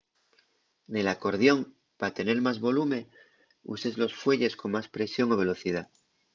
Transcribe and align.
nel 0.93 1.07
acordión 1.15 1.59
pa 1.99 2.07
tener 2.17 2.37
más 2.45 2.57
volume 2.67 2.99
uses 3.75 3.93
los 4.01 4.13
fuelles 4.21 4.53
con 4.59 4.69
más 4.75 4.87
presión 4.95 5.27
o 5.33 5.39
velocidá 5.43 5.83